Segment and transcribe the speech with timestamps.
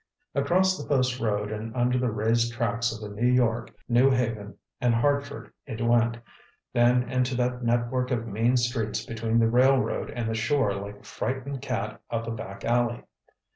[0.33, 4.57] Across the Post Road and under the raised tracks of the New York, New Haven
[4.79, 6.17] and Hartford it went,
[6.73, 11.03] then into that network of mean streets between the railroad and the shore like a
[11.03, 13.03] frightened cat up a back alley.